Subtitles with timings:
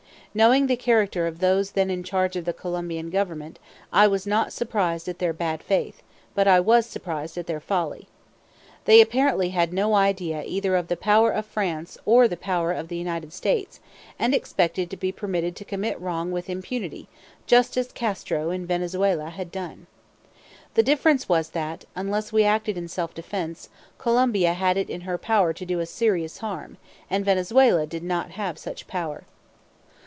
[0.33, 3.59] Knowing the character of those then in charge of the Colombian Government,
[3.91, 6.01] I was not surprised at their bad faith;
[6.33, 8.07] but I was surprised at their folly.
[8.85, 12.87] They apparently had no idea either of the power of France or the power of
[12.87, 13.81] the United States,
[14.17, 17.09] and expected to be permitted to commit wrong with impunity,
[17.45, 19.85] just as Castro in Venezuela had done.
[20.75, 25.17] The difference was that, unless we acted in self defense, Colombia had it in her
[25.17, 26.77] power to do us serious harm,
[27.09, 29.25] and Venezuela did not have such power.